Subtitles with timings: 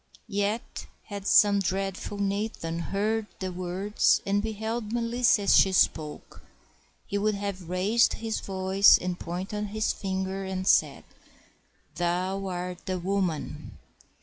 [0.33, 6.41] Yet had some dreadful Nathan heard the words, and beheld Melissa as she spoke,
[7.05, 11.03] he would have raised his voice and pointed his finger and said,
[11.97, 13.77] "Thou art the woman!"